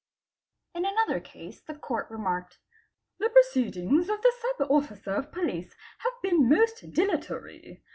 [0.73, 2.57] In another case the Court remarked:—'
[3.19, 7.83] The proceedings of the Sub Officer of Police have been most dilatory.